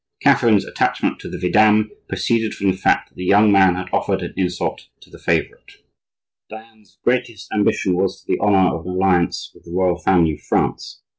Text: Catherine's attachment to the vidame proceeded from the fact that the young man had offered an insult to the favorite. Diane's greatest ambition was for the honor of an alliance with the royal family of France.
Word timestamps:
Catherine's 0.19 0.65
attachment 0.65 1.19
to 1.19 1.29
the 1.29 1.37
vidame 1.37 1.89
proceeded 2.07 2.55
from 2.55 2.71
the 2.71 2.75
fact 2.77 3.09
that 3.09 3.15
the 3.17 3.23
young 3.23 3.51
man 3.51 3.75
had 3.75 3.87
offered 3.93 4.23
an 4.23 4.33
insult 4.35 4.87
to 5.01 5.11
the 5.11 5.19
favorite. 5.19 5.73
Diane's 6.49 6.97
greatest 7.03 7.51
ambition 7.53 7.93
was 7.95 8.19
for 8.21 8.25
the 8.31 8.39
honor 8.41 8.75
of 8.75 8.83
an 8.87 8.93
alliance 8.93 9.51
with 9.53 9.63
the 9.63 9.71
royal 9.71 9.99
family 9.99 10.33
of 10.33 10.41
France. 10.41 11.03